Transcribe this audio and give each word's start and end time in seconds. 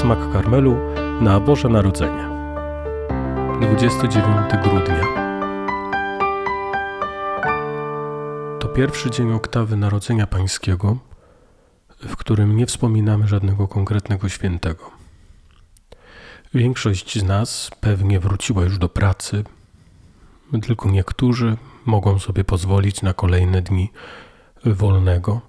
Smak 0.00 0.32
Karmelu 0.32 0.76
na 1.20 1.40
Boże 1.40 1.68
Narodzenie. 1.68 2.28
29 3.60 4.50
grudnia. 4.62 5.04
To 8.60 8.68
pierwszy 8.68 9.10
dzień 9.10 9.32
oktawy 9.32 9.76
Narodzenia 9.76 10.26
Pańskiego, 10.26 10.96
w 12.08 12.16
którym 12.16 12.56
nie 12.56 12.66
wspominamy 12.66 13.28
żadnego 13.28 13.68
konkretnego 13.68 14.28
świętego. 14.28 14.90
Większość 16.54 17.18
z 17.18 17.22
nas 17.22 17.70
pewnie 17.80 18.20
wróciła 18.20 18.62
już 18.62 18.78
do 18.78 18.88
pracy, 18.88 19.44
tylko 20.62 20.90
niektórzy 20.90 21.56
mogą 21.86 22.18
sobie 22.18 22.44
pozwolić 22.44 23.02
na 23.02 23.14
kolejne 23.14 23.62
dni 23.62 23.90
wolnego. 24.64 25.40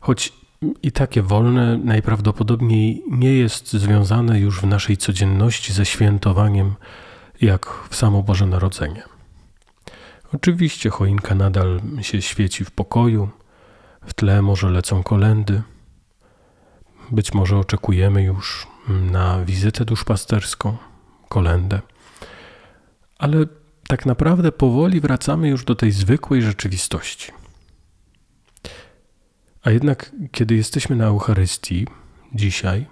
Choć 0.00 0.43
i 0.82 0.92
takie 0.92 1.22
wolne 1.22 1.78
najprawdopodobniej 1.78 3.02
nie 3.10 3.34
jest 3.34 3.72
związane 3.72 4.40
już 4.40 4.60
w 4.60 4.66
naszej 4.66 4.96
codzienności 4.96 5.72
ze 5.72 5.86
świętowaniem 5.86 6.74
jak 7.40 7.66
w 7.90 7.96
samo 7.96 8.22
Boże 8.22 8.46
Narodzenie. 8.46 9.02
Oczywiście 10.34 10.90
choinka 10.90 11.34
nadal 11.34 11.80
się 12.00 12.22
świeci 12.22 12.64
w 12.64 12.70
pokoju, 12.70 13.28
w 14.06 14.14
tle 14.14 14.42
może 14.42 14.70
lecą 14.70 15.02
kolendy. 15.02 15.62
Być 17.10 17.34
może 17.34 17.58
oczekujemy 17.58 18.22
już 18.22 18.66
na 18.88 19.44
wizytę 19.44 19.84
duszpasterską, 19.84 20.76
kolendę. 21.28 21.80
Ale 23.18 23.46
tak 23.88 24.06
naprawdę 24.06 24.52
powoli 24.52 25.00
wracamy 25.00 25.48
już 25.48 25.64
do 25.64 25.74
tej 25.74 25.92
zwykłej 25.92 26.42
rzeczywistości. 26.42 27.32
A 29.64 29.70
jednak, 29.70 30.12
kiedy 30.32 30.54
jesteśmy 30.54 30.96
na 30.96 31.04
Eucharystii, 31.04 31.86
dzisiaj, 32.34 32.86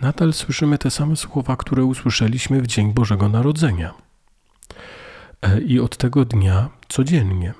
nadal 0.00 0.32
słyszymy 0.32 0.78
te 0.78 0.90
same 0.90 1.16
słowa, 1.16 1.56
które 1.56 1.84
usłyszeliśmy 1.84 2.62
w 2.62 2.66
dzień 2.66 2.92
Bożego 2.92 3.28
Narodzenia. 3.28 3.94
E, 5.42 5.60
I 5.60 5.80
od 5.80 5.96
tego 5.96 6.24
dnia 6.24 6.68
codziennie. 6.88 7.54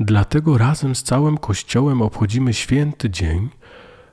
Dlatego 0.00 0.58
razem 0.58 0.94
z 0.94 1.02
całym 1.02 1.38
Kościołem 1.38 2.02
obchodzimy 2.02 2.54
święty 2.54 3.10
dzień, 3.10 3.48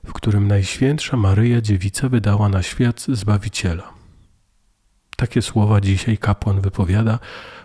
w 0.06 0.14
którym 0.14 0.48
Najświętsza 0.48 1.18
Maryja 1.18 1.62
Dziewica 1.62 2.10
wydała 2.10 2.50
na 2.50 2.64
świat 2.64 3.06
Zbawiciela. 3.08 3.94
Takie 5.18 5.42
słowa 5.42 5.82
dzisiaj 5.82 6.18
kapłan 6.18 6.62
wypowiada 6.62 7.20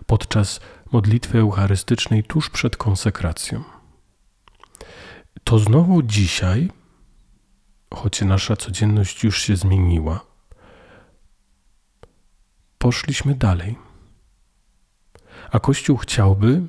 podczas 0.06 0.60
modlitwy 0.92 1.38
eucharystycznej 1.38 2.24
tuż 2.24 2.50
przed 2.50 2.76
konsekracją. 2.76 3.73
To 5.44 5.58
znowu 5.58 6.02
dzisiaj, 6.02 6.70
choć 7.94 8.20
nasza 8.20 8.56
codzienność 8.56 9.24
już 9.24 9.42
się 9.42 9.56
zmieniła, 9.56 10.20
poszliśmy 12.78 13.34
dalej. 13.34 13.76
A 15.50 15.60
Kościół 15.60 15.96
chciałby, 15.96 16.62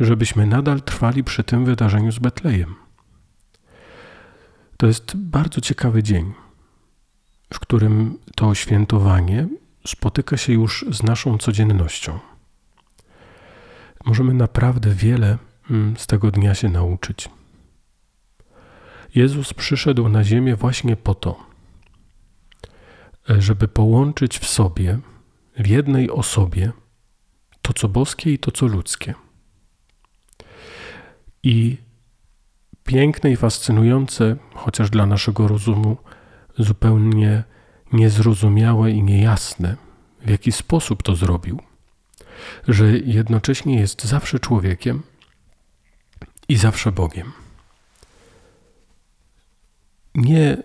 żebyśmy 0.00 0.46
nadal 0.46 0.82
trwali 0.82 1.24
przy 1.24 1.44
tym 1.44 1.64
wydarzeniu 1.64 2.12
z 2.12 2.18
Betlejem. 2.18 2.74
To 4.76 4.86
jest 4.86 5.16
bardzo 5.16 5.60
ciekawy 5.60 6.02
dzień, 6.02 6.32
w 7.54 7.60
którym 7.60 8.18
to 8.36 8.54
świętowanie 8.54 9.48
spotyka 9.86 10.36
się 10.36 10.52
już 10.52 10.84
z 10.90 11.02
naszą 11.02 11.38
codziennością. 11.38 12.18
Możemy 14.04 14.34
naprawdę 14.34 14.94
wiele 14.94 15.38
mm, 15.70 15.96
z 15.96 16.06
tego 16.06 16.30
dnia 16.30 16.54
się 16.54 16.68
nauczyć. 16.68 17.28
Jezus 19.14 19.54
przyszedł 19.54 20.08
na 20.08 20.24
ziemię 20.24 20.56
właśnie 20.56 20.96
po 20.96 21.14
to, 21.14 21.46
żeby 23.28 23.68
połączyć 23.68 24.38
w 24.38 24.46
sobie, 24.46 24.98
w 25.58 25.66
jednej 25.66 26.10
osobie, 26.10 26.72
to 27.62 27.72
co 27.72 27.88
boskie 27.88 28.32
i 28.32 28.38
to 28.38 28.50
co 28.50 28.66
ludzkie. 28.66 29.14
I 31.42 31.76
piękne 32.84 33.30
i 33.30 33.36
fascynujące, 33.36 34.36
chociaż 34.54 34.90
dla 34.90 35.06
naszego 35.06 35.48
rozumu 35.48 35.96
zupełnie 36.58 37.44
niezrozumiałe 37.92 38.90
i 38.90 39.02
niejasne, 39.02 39.76
w 40.20 40.30
jaki 40.30 40.52
sposób 40.52 41.02
to 41.02 41.16
zrobił, 41.16 41.60
że 42.68 42.98
jednocześnie 42.98 43.80
jest 43.80 44.04
zawsze 44.04 44.38
człowiekiem 44.38 45.02
i 46.48 46.56
zawsze 46.56 46.92
Bogiem. 46.92 47.32
Nie 50.18 50.56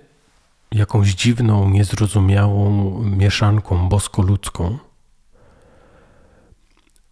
jakąś 0.72 1.14
dziwną, 1.14 1.69
niezrozumiałą 1.69 3.00
mieszanką 3.03 3.90
bosko-ludzką, 3.90 4.78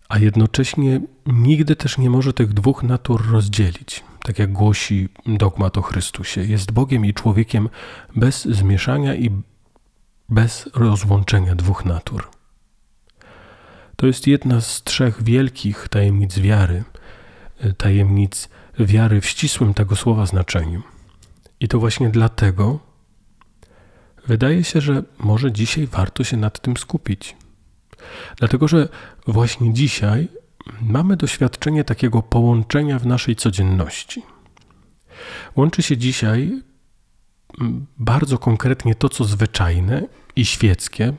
a 0.09 0.19
jednocześnie 0.19 1.01
nigdy 1.25 1.75
też 1.75 1.97
nie 1.97 2.09
może 2.09 2.33
tych 2.33 2.53
dwóch 2.53 2.83
natur 2.83 3.31
rozdzielić 3.31 4.03
tak 4.23 4.39
jak 4.39 4.51
głosi 4.51 5.09
dogmat 5.25 5.77
o 5.77 5.81
Chrystusie. 5.81 6.41
Jest 6.41 6.71
Bogiem 6.71 7.05
i 7.05 7.13
człowiekiem 7.13 7.69
bez 8.15 8.45
zmieszania 8.45 9.15
i 9.15 9.29
bez 10.29 10.69
rozłączenia 10.73 11.55
dwóch 11.55 11.85
natur. 11.85 12.29
To 13.95 14.07
jest 14.07 14.27
jedna 14.27 14.61
z 14.61 14.83
trzech 14.83 15.23
wielkich 15.23 15.87
tajemnic 15.87 16.39
wiary, 16.39 16.83
tajemnic 17.77 18.49
wiary 18.79 19.21
w 19.21 19.25
ścisłym 19.25 19.73
tego 19.73 19.95
słowa 19.95 20.25
znaczeniu. 20.25 20.81
I 21.61 21.67
to 21.67 21.79
właśnie 21.79 22.09
dlatego 22.09 22.79
wydaje 24.27 24.63
się, 24.63 24.81
że 24.81 25.03
może 25.19 25.51
dzisiaj 25.51 25.87
warto 25.87 26.23
się 26.23 26.37
nad 26.37 26.59
tym 26.61 26.77
skupić. 26.77 27.35
Dlatego, 28.37 28.67
że 28.67 28.89
właśnie 29.27 29.73
dzisiaj 29.73 30.27
mamy 30.81 31.17
doświadczenie 31.17 31.83
takiego 31.83 32.21
połączenia 32.21 32.99
w 32.99 33.05
naszej 33.05 33.35
codzienności. 33.35 34.23
Łączy 35.55 35.83
się 35.83 35.97
dzisiaj 35.97 36.61
mm, 37.61 37.85
bardzo 37.97 38.37
konkretnie 38.37 38.95
to, 38.95 39.09
co 39.09 39.23
zwyczajne 39.23 40.07
i 40.35 40.45
świeckie, 40.45 41.13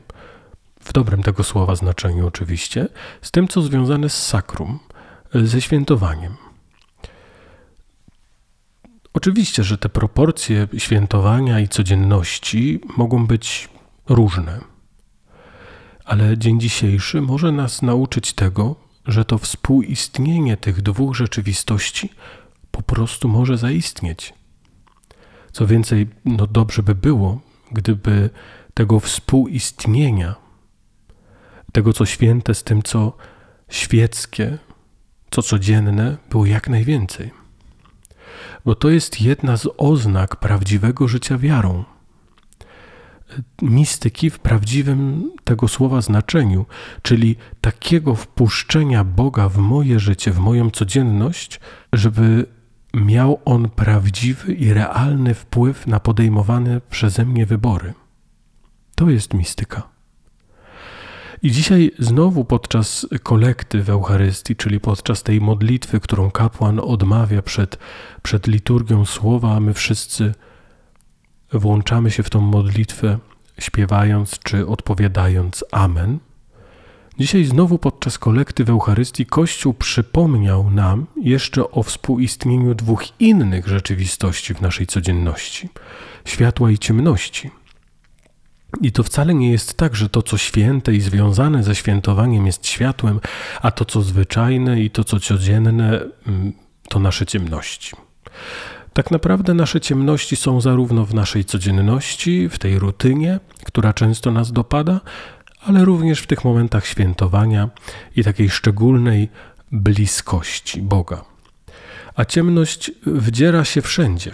w 0.81 0.93
dobrym 0.93 1.23
tego 1.23 1.45
słowa 1.45 1.77
znaczeniu 1.77 2.27
oczywiście, 2.27 2.89
z 3.23 3.31
tym, 3.31 3.49
co 3.49 3.63
związane 3.63 4.09
z 4.09 4.27
sakrum, 4.27 4.79
ze 5.35 5.61
świętowaniem. 5.61 6.42
Oczywiście, 9.15 9.65
że 9.65 9.78
te 9.78 9.89
proporcje 9.89 10.69
świętowania 10.78 11.61
i 11.61 11.69
codzienności 11.69 12.81
mogą 12.97 13.27
być 13.27 13.69
różne, 14.09 14.61
ale 16.05 16.39
dzień 16.39 16.61
dzisiejszy 16.61 17.21
może 17.21 17.53
nas 17.53 17.83
nauczyć 17.83 18.33
tego, 18.33 18.77
że 19.06 19.25
to 19.25 19.39
współistnienie 19.39 20.56
tych 20.56 20.83
dwóch 20.83 21.17
rzeczywistości 21.17 22.11
po 22.71 22.83
prostu 22.83 23.28
może 23.28 23.59
zaistnieć. 23.59 24.34
Co 25.53 25.67
więcej, 25.67 26.09
no 26.25 26.47
dobrze 26.47 26.83
by 26.83 26.94
było, 26.94 27.41
gdyby 27.73 28.31
tego 28.75 29.00
współistnienia, 29.00 30.34
tego 31.73 31.93
co 31.93 32.06
święte 32.06 32.55
z 32.55 32.62
tym 32.62 32.83
co 32.83 33.17
świeckie, 33.69 34.59
co 35.31 35.43
codzienne, 35.43 36.17
było 36.31 36.47
jak 36.47 36.69
najwięcej. 36.69 37.42
Bo 38.65 38.75
to 38.75 38.91
jest 38.91 39.21
jedna 39.21 39.57
z 39.57 39.69
oznak 39.79 40.37
prawdziwego 40.37 41.09
życia 41.09 41.39
wiarą 41.39 41.85
mistyki 43.63 44.31
w 44.31 44.39
prawdziwym 44.39 45.31
tego 45.45 45.69
słowa 45.69 46.01
znaczeniu, 46.01 46.67
czyli 47.03 47.37
takiego 47.61 48.15
wpuszczenia 48.15 49.05
Boga 49.05 49.49
w 49.49 49.59
moje 49.59 50.01
życie, 50.01 50.31
w 50.33 50.39
moją 50.39 50.71
codzienność, 50.71 51.61
żeby 51.93 52.47
miał 52.95 53.41
on 53.45 53.69
prawdziwy 53.69 54.55
i 54.55 54.73
realny 54.73 55.35
wpływ 55.35 55.87
na 55.87 56.00
podejmowane 56.00 56.81
przeze 56.91 57.25
mnie 57.25 57.47
wybory. 57.47 57.95
To 58.95 59.11
jest 59.11 59.35
mistyka. 59.35 59.92
I 61.43 61.50
dzisiaj 61.50 61.91
znowu 61.99 62.44
podczas 62.44 63.06
kolekty 63.23 63.83
w 63.83 63.91
Eucharystii, 63.91 64.56
czyli 64.56 64.81
podczas 64.81 65.23
tej 65.23 65.41
modlitwy, 65.41 66.00
którą 66.00 66.31
kapłan 66.31 66.81
odmawia 66.81 67.43
przed, 67.43 67.79
przed 68.23 68.47
liturgią 68.47 69.05
słowa, 69.05 69.56
a 69.56 69.61
my 69.61 69.75
wszyscy 69.75 70.35
włączamy 71.53 72.11
się 72.11 72.23
w 72.23 72.31
tą 72.31 72.41
modlitwę, 72.41 73.19
śpiewając 73.59 74.39
czy 74.39 74.67
odpowiadając 74.67 75.65
Amen. 75.73 76.19
Dzisiaj 77.19 77.45
znowu 77.45 77.79
podczas 77.79 78.19
kolekty 78.19 78.65
w 78.65 78.71
Eucharystii 78.71 79.27
Kościół 79.27 79.75
przypomniał 79.75 80.71
nam 80.71 81.06
jeszcze 81.23 81.71
o 81.71 81.83
współistnieniu 81.83 82.75
dwóch 82.75 83.21
innych 83.21 83.69
rzeczywistości 83.69 84.55
w 84.55 84.61
naszej 84.61 84.87
codzienności 84.87 85.69
światła 86.25 86.71
i 86.71 86.79
ciemności. 86.79 87.50
I 88.81 88.93
to 88.93 89.03
wcale 89.03 89.35
nie 89.35 89.53
jest 89.53 89.75
tak, 89.75 89.97
że 89.97 90.09
to, 90.09 90.23
co 90.23 90.39
święte 90.39 90.95
i 90.95 91.01
związane 91.01 91.63
ze 91.63 91.75
świętowaniem 91.75 92.47
jest 92.47 92.67
światłem, 92.67 93.21
a 93.63 93.71
to, 93.71 93.85
co 93.85 94.03
zwyczajne 94.03 94.81
i 94.81 94.91
to, 94.91 95.05
co 95.05 95.21
codzienne, 95.21 96.01
mm, 96.27 96.53
to 96.89 96.99
nasze 96.99 97.27
ciemności. 97.27 97.97
Tak 98.93 99.11
naprawdę 99.11 99.55
nasze 99.55 99.81
ciemności 99.81 100.37
są 100.37 100.61
zarówno 100.61 101.05
w 101.07 101.15
naszej 101.15 101.45
codzienności, 101.45 102.49
w 102.49 102.59
tej 102.59 102.79
rutynie, 102.79 103.41
która 103.65 103.93
często 103.93 104.31
nas 104.31 104.53
dopada, 104.53 105.01
ale 105.61 105.85
również 105.85 106.21
w 106.21 106.27
tych 106.27 106.45
momentach 106.45 106.87
świętowania 106.87 107.69
i 108.17 108.25
takiej 108.25 108.51
szczególnej 108.51 109.29
bliskości 109.73 110.83
Boga. 110.83 111.25
A 112.15 112.25
ciemność 112.25 112.91
wdziera 113.07 113.65
się 113.65 113.83
wszędzie. 113.83 114.33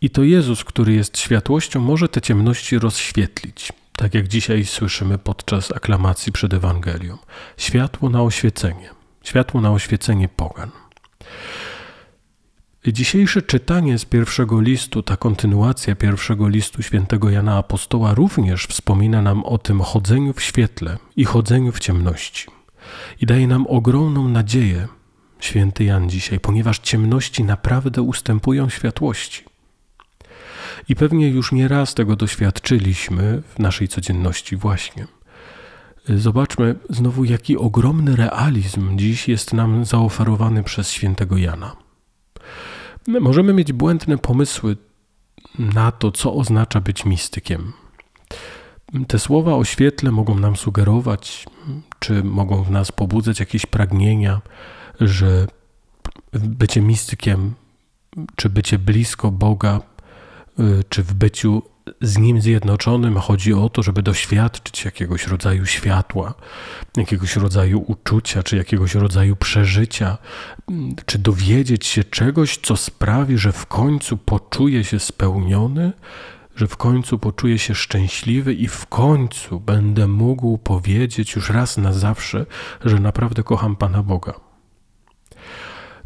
I 0.00 0.10
to 0.10 0.22
Jezus, 0.22 0.64
który 0.64 0.92
jest 0.92 1.18
światłością, 1.18 1.80
może 1.80 2.08
te 2.08 2.20
ciemności 2.20 2.78
rozświetlić. 2.78 3.72
Tak 3.96 4.14
jak 4.14 4.28
dzisiaj 4.28 4.64
słyszymy 4.64 5.18
podczas 5.18 5.72
aklamacji 5.72 6.32
przed 6.32 6.54
Ewangelią. 6.54 7.18
Światło 7.56 8.10
na 8.10 8.22
oświecenie. 8.22 8.90
Światło 9.22 9.60
na 9.60 9.72
oświecenie 9.72 10.28
pogan. 10.28 10.70
Dzisiejsze 12.86 13.42
czytanie 13.42 13.98
z 13.98 14.04
pierwszego 14.04 14.60
listu, 14.60 15.02
ta 15.02 15.16
kontynuacja 15.16 15.94
pierwszego 15.94 16.48
listu 16.48 16.82
świętego 16.82 17.30
Jana 17.30 17.58
Apostoła 17.58 18.14
również 18.14 18.66
wspomina 18.66 19.22
nam 19.22 19.44
o 19.44 19.58
tym 19.58 19.80
chodzeniu 19.80 20.32
w 20.32 20.42
świetle 20.42 20.98
i 21.16 21.24
chodzeniu 21.24 21.72
w 21.72 21.80
ciemności. 21.80 22.46
I 23.20 23.26
daje 23.26 23.46
nam 23.46 23.66
ogromną 23.66 24.28
nadzieję, 24.28 24.88
święty 25.40 25.84
Jan 25.84 26.10
dzisiaj, 26.10 26.40
ponieważ 26.40 26.78
ciemności 26.78 27.44
naprawdę 27.44 28.02
ustępują 28.02 28.68
światłości. 28.68 29.44
I 30.88 30.96
pewnie 30.96 31.28
już 31.28 31.52
nie 31.52 31.68
raz 31.68 31.94
tego 31.94 32.16
doświadczyliśmy 32.16 33.42
w 33.54 33.58
naszej 33.58 33.88
codzienności 33.88 34.56
właśnie. 34.56 35.06
Zobaczmy 36.08 36.74
znowu, 36.90 37.24
jaki 37.24 37.56
ogromny 37.56 38.16
realizm 38.16 38.98
dziś 38.98 39.28
jest 39.28 39.52
nam 39.52 39.84
zaoferowany 39.84 40.62
przez 40.62 40.90
świętego 40.90 41.36
Jana. 41.36 41.76
My 43.06 43.20
możemy 43.20 43.52
mieć 43.52 43.72
błędne 43.72 44.18
pomysły 44.18 44.76
na 45.58 45.92
to, 45.92 46.12
co 46.12 46.34
oznacza 46.34 46.80
być 46.80 47.04
mistykiem. 47.04 47.72
Te 49.08 49.18
słowa 49.18 49.54
o 49.54 49.64
świetle 49.64 50.10
mogą 50.10 50.38
nam 50.38 50.56
sugerować, 50.56 51.46
czy 51.98 52.24
mogą 52.24 52.62
w 52.62 52.70
nas 52.70 52.92
pobudzać 52.92 53.40
jakieś 53.40 53.66
pragnienia, 53.66 54.40
że 55.00 55.46
bycie 56.32 56.80
mistykiem, 56.80 57.54
czy 58.36 58.50
bycie 58.50 58.78
blisko 58.78 59.30
Boga, 59.30 59.76
y, 59.76 59.93
czy 60.88 61.02
w 61.02 61.14
byciu 61.14 61.62
z 62.00 62.18
Nim 62.18 62.40
zjednoczonym 62.40 63.18
chodzi 63.18 63.52
o 63.54 63.68
to, 63.68 63.82
żeby 63.82 64.02
doświadczyć 64.02 64.84
jakiegoś 64.84 65.26
rodzaju 65.26 65.66
światła, 65.66 66.34
jakiegoś 66.96 67.36
rodzaju 67.36 67.84
uczucia, 67.86 68.42
czy 68.42 68.56
jakiegoś 68.56 68.94
rodzaju 68.94 69.36
przeżycia, 69.36 70.18
czy 71.06 71.18
dowiedzieć 71.18 71.86
się 71.86 72.04
czegoś, 72.04 72.58
co 72.58 72.76
sprawi, 72.76 73.38
że 73.38 73.52
w 73.52 73.66
końcu 73.66 74.16
poczuje 74.16 74.84
się 74.84 75.00
spełniony, 75.00 75.92
że 76.56 76.66
w 76.66 76.76
końcu 76.76 77.18
poczuję 77.18 77.58
się 77.58 77.74
szczęśliwy 77.74 78.54
i 78.54 78.68
w 78.68 78.86
końcu 78.86 79.60
będę 79.60 80.08
mógł 80.08 80.58
powiedzieć 80.58 81.34
już 81.34 81.50
raz 81.50 81.76
na 81.76 81.92
zawsze, 81.92 82.46
że 82.84 83.00
naprawdę 83.00 83.42
kocham 83.42 83.76
Pana 83.76 84.02
Boga. 84.02 84.32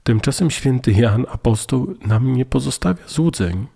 Tymczasem 0.03 0.51
święty 0.51 0.93
Jan, 0.93 1.27
apostoł, 1.31 1.95
nam 2.07 2.33
nie 2.33 2.45
pozostawia 2.45 3.03
złudzeń 3.07 3.67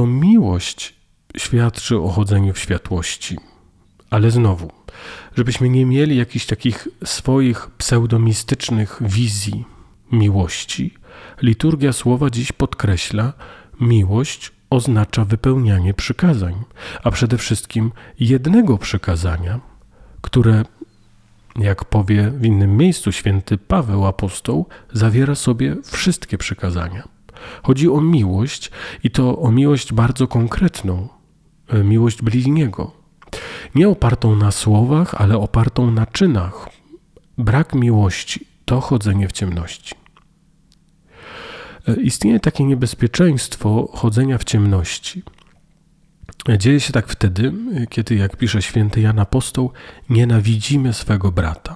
to 0.00 0.06
miłość 0.06 0.94
świadczy 1.36 1.98
o 1.98 2.08
chodzeniu 2.08 2.52
w 2.52 2.58
światłości. 2.58 3.36
Ale 4.10 4.30
znowu, 4.30 4.72
żebyśmy 5.36 5.68
nie 5.68 5.86
mieli 5.86 6.16
jakichś 6.16 6.46
takich 6.46 6.88
swoich 7.04 7.70
pseudomistycznych 7.70 8.98
wizji 9.00 9.64
miłości, 10.12 10.94
liturgia 11.42 11.92
słowa 11.92 12.30
dziś 12.30 12.52
podkreśla, 12.52 13.32
miłość 13.80 14.52
oznacza 14.70 15.24
wypełnianie 15.24 15.94
przykazań, 15.94 16.54
a 17.04 17.10
przede 17.10 17.38
wszystkim 17.38 17.92
jednego 18.20 18.78
przykazania, 18.78 19.60
które, 20.20 20.64
jak 21.56 21.84
powie 21.84 22.30
w 22.30 22.44
innym 22.44 22.76
miejscu 22.76 23.12
święty 23.12 23.58
Paweł 23.58 24.06
apostoł, 24.06 24.66
zawiera 24.92 25.34
sobie 25.34 25.76
wszystkie 25.84 26.38
przykazania. 26.38 27.19
Chodzi 27.62 27.88
o 27.88 28.00
miłość 28.00 28.70
i 29.04 29.10
to 29.10 29.38
o 29.38 29.52
miłość 29.52 29.92
bardzo 29.92 30.26
konkretną, 30.26 31.08
e, 31.68 31.84
miłość 31.84 32.22
bliźniego. 32.22 32.92
Nie 33.74 33.88
opartą 33.88 34.36
na 34.36 34.50
słowach, 34.50 35.14
ale 35.14 35.38
opartą 35.38 35.90
na 35.90 36.06
czynach. 36.06 36.68
Brak 37.38 37.74
miłości 37.74 38.46
to 38.64 38.80
chodzenie 38.80 39.28
w 39.28 39.32
ciemności. 39.32 39.94
E, 41.88 41.94
istnieje 41.94 42.40
takie 42.40 42.64
niebezpieczeństwo 42.64 43.88
chodzenia 43.94 44.38
w 44.38 44.44
ciemności. 44.44 45.22
E, 46.48 46.58
dzieje 46.58 46.80
się 46.80 46.92
tak 46.92 47.08
wtedy, 47.08 47.52
kiedy, 47.90 48.14
jak 48.14 48.36
pisze 48.36 48.62
święty 48.62 49.00
Jan 49.00 49.18
Apostoł, 49.18 49.72
nienawidzimy 50.08 50.92
swego 50.92 51.32
brata. 51.32 51.74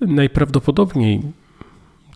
Najprawdopodobniej 0.00 1.22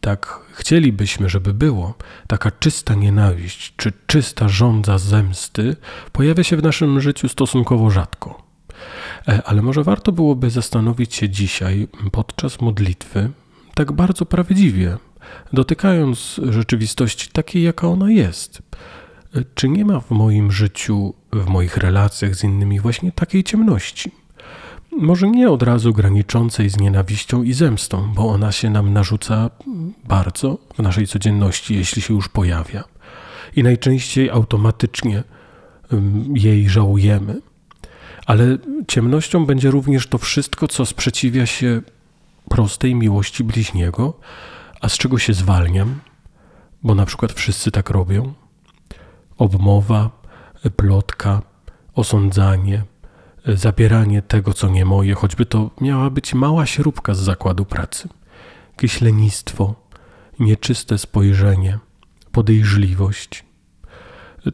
tak 0.05 0.41
chcielibyśmy, 0.53 1.29
żeby 1.29 1.55
było, 1.55 1.95
taka 2.27 2.51
czysta 2.51 2.95
nienawiść 2.95 3.75
czy 3.77 3.93
czysta 4.07 4.49
żądza 4.49 4.99
zemsty 4.99 5.77
pojawia 6.13 6.45
się 6.45 6.57
w 6.57 6.63
naszym 6.63 7.01
życiu 7.01 7.29
stosunkowo 7.29 7.91
rzadko. 7.91 8.43
E, 9.29 9.43
ale 9.45 9.63
może 9.63 9.85
warto 9.85 10.13
byłoby 10.13 10.51
zastanowić 10.51 11.15
się 11.15 11.29
dzisiaj 11.29 11.89
podczas 12.13 12.61
modlitwy 12.61 13.31
tak 13.75 13.93
bardzo 13.93 14.27
prawdziwie, 14.27 14.97
dotykając 15.53 16.41
rzeczywistości 16.51 17.31
takiej, 17.33 17.63
jaka 17.63 17.89
ona 17.89 18.11
jest. 18.11 18.63
E, 19.35 19.45
czy 19.55 19.69
nie 19.69 19.85
ma 19.85 20.01
w 20.01 20.11
moim 20.11 20.53
życiu, 20.53 21.15
w 21.33 21.47
moich 21.47 21.77
relacjach 21.77 22.35
z 22.35 22.45
innymi 22.45 22.81
właśnie 22.81 23.13
takiej 23.13 23.45
ciemności? 23.45 24.24
Może 25.01 25.31
nie 25.31 25.51
od 25.51 25.63
razu 25.63 25.93
graniczącej 25.93 26.71
z 26.71 26.77
nienawiścią 26.77 27.43
i 27.43 27.53
zemstą, 27.53 28.13
bo 28.15 28.29
ona 28.29 28.53
się 28.53 28.71
nam 28.71 28.93
narzuca 28.93 29.51
bardzo 30.05 30.59
w 30.75 30.79
naszej 30.79 31.07
codzienności, 31.07 31.75
jeśli 31.75 32.03
się 32.03 32.15
już 32.15 32.29
pojawia. 32.29 32.85
I 33.57 33.63
najczęściej 33.63 34.31
automatycznie 34.31 35.23
jej 36.35 36.69
żałujemy. 36.69 37.41
Ale 38.27 38.59
ciemnością 38.89 39.47
będzie 39.47 39.71
również 39.71 40.07
to 40.07 40.19
wszystko, 40.19 40.69
co 40.69 40.87
sprzeciwia 40.87 41.47
się 41.47 41.83
prostej 42.49 42.95
miłości 42.95 43.45
bliźniego, 43.45 44.19
a 44.81 44.89
z 44.89 44.99
czego 44.99 45.19
się 45.19 45.35
zwalniam, 45.35 46.01
bo 46.83 46.95
na 46.95 47.07
przykład 47.07 47.33
wszyscy 47.33 47.71
tak 47.71 47.91
robią. 47.91 48.33
Obmowa, 49.39 50.11
plotka, 50.77 51.43
osądzanie, 51.95 52.83
zabieranie 53.47 54.23
tego, 54.23 54.55
co 54.55 54.69
nie 54.69 54.85
moje, 54.85 55.15
choćby 55.15 55.47
to 55.47 55.71
miała 55.81 56.11
być 56.11 56.35
mała 56.35 56.67
śrubka 56.67 57.15
z 57.15 57.19
zakładu 57.19 57.65
pracy. 57.65 58.09
Jakieś 58.71 59.01
lenistwo, 59.01 59.75
nieczyste 60.39 60.99
spojrzenie, 60.99 61.79
podejrzliwość. 62.33 63.45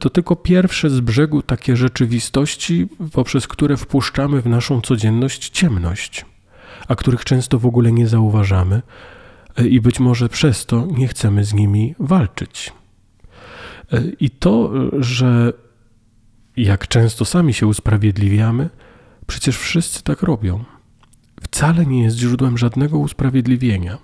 To 0.01 0.11
tylko 0.11 0.37
pierwsze 0.37 0.91
z 0.91 1.01
brzegu 1.01 1.43
takie 1.43 1.77
rzeczywistości, 1.77 2.89
poprzez 3.13 3.49
które 3.49 3.77
wpuszczamy 3.77 4.41
w 4.41 4.47
naszą 4.47 4.81
codzienność 4.81 5.49
ciemność, 5.49 6.27
a 6.89 6.95
których 6.95 7.25
często 7.25 7.59
w 7.59 7.67
ogóle 7.67 7.93
nie 7.93 8.07
zauważamy 8.07 8.83
i 9.65 9.81
być 9.81 10.01
może 10.01 10.29
przez 10.29 10.67
to 10.67 10.87
nie 10.87 11.09
chcemy 11.09 11.45
z 11.45 11.55
nimi 11.55 11.95
walczyć. 11.99 12.73
I 14.21 14.31
to, 14.31 14.73
że 14.99 15.53
jak 16.63 16.89
często 16.89 17.25
sami 17.25 17.55
się 17.55 17.67
usprawiedliwiamy, 17.67 18.71
przecież 19.27 19.59
wszyscy 19.59 20.03
tak 20.03 20.23
robią. 20.23 20.65
Wcale 21.43 21.87
nie 21.87 22.03
jest 22.03 22.17
źródłem 22.17 22.59
żadnego 22.59 22.99
usprawiedliwienia. 22.99 23.99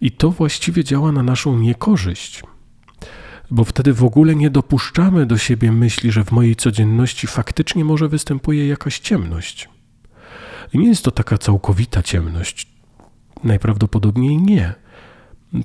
I 0.00 0.12
to 0.12 0.30
właściwie 0.30 0.84
działa 0.84 1.12
na 1.12 1.22
naszą 1.22 1.58
niekorzyść, 1.58 2.42
bo 3.50 3.64
wtedy 3.64 3.92
w 3.92 4.04
ogóle 4.04 4.34
nie 4.34 4.50
dopuszczamy 4.50 5.26
do 5.26 5.38
siebie 5.38 5.72
myśli, 5.72 6.12
że 6.12 6.24
w 6.24 6.32
mojej 6.32 6.56
codzienności 6.56 7.26
faktycznie 7.26 7.84
może 7.84 8.08
występuje 8.08 8.68
jakaś 8.68 8.98
ciemność. 8.98 9.68
I 10.72 10.78
nie 10.78 10.88
jest 10.88 11.04
to 11.04 11.10
taka 11.10 11.38
całkowita 11.38 12.02
ciemność. 12.02 12.68
Najprawdopodobniej 13.44 14.38
nie. 14.38 14.74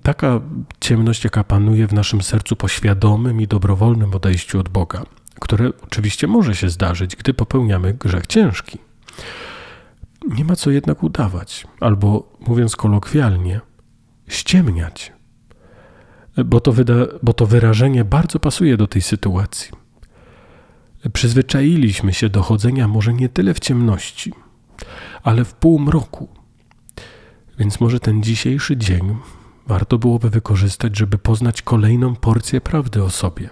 Taka 0.04 0.42
ciemność, 0.80 1.24
jaka 1.24 1.44
panuje 1.44 1.88
w 1.88 1.94
naszym 1.94 2.22
sercu 2.22 2.56
po 2.56 2.68
świadomym 2.68 3.42
i 3.42 3.48
dobrowolnym 3.48 4.14
odejściu 4.14 4.60
od 4.60 4.70
Boga 4.70 5.06
które 5.40 5.70
oczywiście 5.84 6.28
może 6.28 6.56
się 6.56 6.70
zdarzyć, 6.70 7.16
gdy 7.16 7.34
popełniamy 7.34 7.94
grzech 7.94 8.28
ciężki. 8.28 8.78
Nie 10.28 10.46
ma 10.46 10.56
co 10.56 10.72
jednak 10.72 11.04
udawać, 11.04 11.68
albo 11.80 12.34
mówiąc 12.48 12.76
kolokwialnie, 12.76 13.62
ściemniać, 14.28 15.14
bo 16.46 16.60
to, 16.60 16.72
wyda, 16.72 16.94
bo 17.24 17.34
to 17.34 17.46
wyrażenie 17.46 18.06
bardzo 18.06 18.40
pasuje 18.40 18.78
do 18.78 18.88
tej 18.88 19.02
sytuacji. 19.02 19.72
Przyzwyczailiśmy 21.14 22.14
się 22.14 22.30
do 22.30 22.42
chodzenia 22.42 22.88
może 22.88 23.14
nie 23.14 23.30
tyle 23.30 23.54
w 23.54 23.60
ciemności, 23.60 24.34
ale 25.24 25.46
w 25.46 25.54
półmroku. 25.54 26.28
Więc 27.60 27.80
może 27.80 28.00
ten 28.00 28.24
dzisiejszy 28.24 28.78
dzień 28.78 29.16
warto 29.68 29.98
byłoby 29.98 30.30
wykorzystać, 30.30 30.98
żeby 30.98 31.18
poznać 31.18 31.62
kolejną 31.62 32.16
porcję 32.16 32.62
prawdy 32.62 33.04
o 33.04 33.10
sobie. 33.10 33.50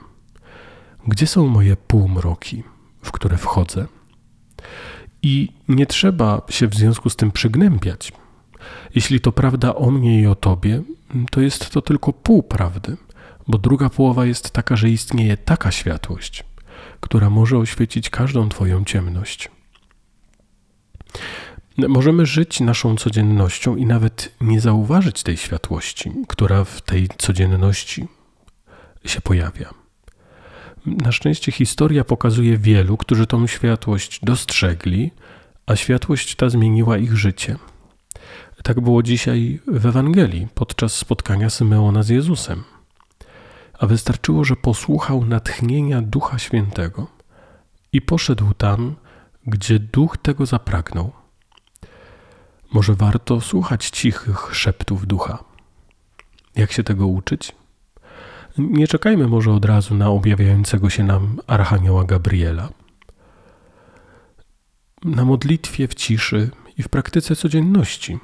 Gdzie 1.08 1.28
są 1.28 1.48
moje 1.48 1.76
półmroki, 1.76 2.64
w 3.02 3.12
które 3.12 3.38
wchodzę? 3.38 3.88
I 5.22 5.50
nie 5.68 5.86
trzeba 5.86 6.42
się 6.50 6.68
w 6.68 6.76
związku 6.76 7.10
z 7.10 7.16
tym 7.16 7.32
przygnębiać. 7.32 8.12
Jeśli 8.96 9.20
to 9.20 9.32
prawda 9.32 9.76
o 9.76 9.92
mnie 9.92 10.22
i 10.22 10.28
o 10.28 10.36
tobie, 10.36 10.82
to 11.32 11.42
jest 11.42 11.70
to 11.70 11.82
tylko 11.82 12.14
pół 12.14 12.44
prawdy, 12.44 12.98
bo 13.48 13.58
druga 13.58 13.90
połowa 13.90 14.26
jest 14.26 14.52
taka, 14.52 14.76
że 14.76 14.90
istnieje 14.90 15.38
taka 15.38 15.72
światłość, 15.72 16.44
która 17.00 17.30
może 17.30 17.58
oświecić 17.58 18.10
każdą 18.10 18.50
Twoją 18.50 18.86
ciemność. 18.86 19.52
Możemy 21.78 22.26
żyć 22.26 22.60
naszą 22.60 22.96
codziennością 22.96 23.76
i 23.76 23.86
nawet 23.86 24.36
nie 24.42 24.62
zauważyć 24.62 25.24
tej 25.24 25.38
światłości, 25.38 26.12
która 26.28 26.64
w 26.64 26.82
tej 26.82 27.08
codzienności 27.18 28.08
się 29.06 29.22
pojawia. 29.22 29.87
Na 30.88 31.12
szczęście 31.12 31.52
historia 31.52 32.04
pokazuje 32.04 32.58
wielu, 32.58 32.98
którzy 32.98 33.28
tą 33.28 33.48
światłość 33.48 34.20
dostrzegli, 34.24 35.12
a 35.66 35.76
światłość 35.76 36.36
ta 36.36 36.50
zmieniła 36.50 36.98
ich 36.98 37.18
życie. 37.18 37.56
Tak 38.64 38.82
było 38.82 39.04
dzisiaj 39.04 39.60
w 39.68 39.86
Ewangelii 39.86 40.48
podczas 40.56 40.96
spotkania 40.96 41.50
Symeona 41.50 42.04
z 42.04 42.10
Jezusem. 42.10 42.64
A 43.80 43.88
wystarczyło, 43.88 44.44
że 44.44 44.56
posłuchał 44.56 45.26
natchnienia 45.26 46.02
Ducha 46.02 46.40
Świętego 46.40 47.08
i 47.94 48.02
poszedł 48.02 48.54
tam, 48.54 48.96
gdzie 49.48 49.80
Duch 49.80 50.18
tego 50.18 50.46
zapragnął. 50.46 51.12
Może 52.74 52.94
warto 52.96 53.42
słuchać 53.42 53.90
cichych 53.90 54.50
szeptów 54.56 55.08
Ducha. 55.08 55.44
Jak 56.56 56.72
się 56.72 56.84
tego 56.84 57.08
uczyć? 57.08 57.56
Nie 58.58 58.88
czekajmy 58.88 59.28
może 59.28 59.52
od 59.52 59.66
razu 59.66 59.96
na 59.96 60.10
objawiającego 60.10 60.90
się 60.90 61.04
nam 61.04 61.38
Archanioła 61.48 62.04
Gabriela. 62.04 62.70
Na 65.04 65.26
modlitwie 65.26 65.88
w 65.88 65.96
ciszy 65.96 66.50
i 66.78 66.84
w 66.84 66.90
praktyce 66.90 67.36
codzienności, 67.36 68.20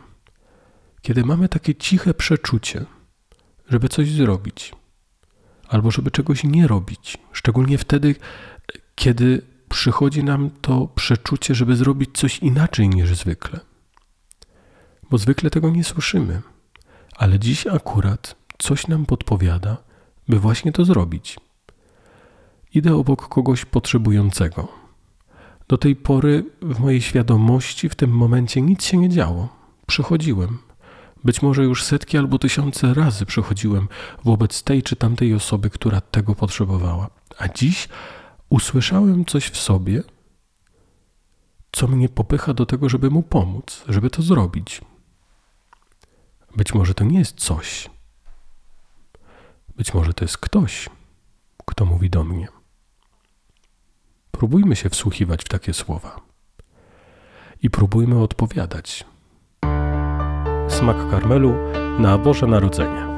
kiedy 1.02 1.24
mamy 1.24 1.50
takie 1.50 1.76
ciche 1.76 2.14
przeczucie, 2.14 2.86
żeby 3.70 3.90
coś 3.90 4.12
zrobić, 4.12 4.76
albo 5.68 5.92
żeby 5.92 6.12
czegoś 6.12 6.44
nie 6.44 6.68
robić, 6.68 7.18
szczególnie 7.32 7.78
wtedy, 7.78 8.16
kiedy 8.96 9.42
przychodzi 9.70 10.24
nam 10.24 10.50
to 10.62 10.88
przeczucie, 10.96 11.56
żeby 11.56 11.76
zrobić 11.76 12.10
coś 12.14 12.40
inaczej 12.40 12.90
niż 12.90 13.16
zwykle. 13.16 13.60
Bo 15.10 15.18
zwykle 15.18 15.50
tego 15.50 15.70
nie 15.70 15.84
słyszymy, 15.84 16.42
ale 17.16 17.40
dziś 17.40 17.68
akurat 17.68 18.36
coś 18.58 18.88
nam 18.88 19.06
podpowiada, 19.06 19.93
by 20.28 20.40
właśnie 20.40 20.72
to 20.72 20.86
zrobić. 20.86 21.38
Idę 22.74 22.96
obok 22.96 23.28
kogoś 23.28 23.66
potrzebującego. 23.66 24.68
Do 25.68 25.78
tej 25.78 25.96
pory 25.96 26.46
w 26.62 26.80
mojej 26.80 27.02
świadomości 27.02 27.90
w 27.90 27.96
tym 27.96 28.12
momencie 28.12 28.62
nic 28.62 28.84
się 28.84 28.98
nie 28.98 29.10
działo. 29.10 29.50
Przychodziłem. 29.88 30.58
Być 31.24 31.42
może 31.42 31.64
już 31.64 31.84
setki 31.84 32.18
albo 32.18 32.40
tysiące 32.40 32.94
razy 32.94 33.26
przychodziłem 33.26 33.88
wobec 34.24 34.64
tej 34.64 34.84
czy 34.84 34.96
tamtej 34.96 35.34
osoby, 35.34 35.70
która 35.70 36.02
tego 36.02 36.36
potrzebowała. 36.36 37.10
A 37.38 37.48
dziś 37.48 37.90
usłyszałem 38.50 39.26
coś 39.26 39.46
w 39.46 39.58
sobie, 39.58 40.04
co 41.72 41.88
mnie 41.88 42.10
popycha 42.10 42.54
do 42.54 42.66
tego, 42.66 42.90
żeby 42.90 43.10
mu 43.10 43.24
pomóc, 43.24 43.84
żeby 43.90 44.10
to 44.10 44.22
zrobić. 44.22 44.82
Być 46.56 46.74
może 46.74 46.94
to 46.94 47.04
nie 47.04 47.20
jest 47.20 47.36
coś, 47.36 47.90
być 49.76 49.94
może 49.94 50.14
to 50.14 50.26
jest 50.26 50.38
ktoś, 50.38 50.90
kto 51.66 51.86
mówi 51.86 52.10
do 52.10 52.24
mnie. 52.24 52.48
Próbujmy 54.32 54.76
się 54.76 54.90
wsłuchiwać 54.90 55.44
w 55.44 55.50
takie 55.50 55.74
słowa 55.74 56.22
i 57.64 57.70
próbujmy 57.70 58.22
odpowiadać. 58.22 59.06
Smak 60.70 61.10
karmelu 61.10 61.56
na 62.00 62.18
Boże 62.18 62.48
Narodzenie. 62.48 63.13